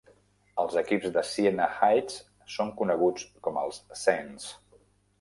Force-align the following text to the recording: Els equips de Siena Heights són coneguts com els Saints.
Els 0.63 0.77
equips 0.81 1.11
de 1.17 1.23
Siena 1.33 1.69
Heights 1.75 2.17
són 2.57 2.75
coneguts 2.83 3.31
com 3.49 3.63
els 3.69 3.81
Saints. 4.07 4.53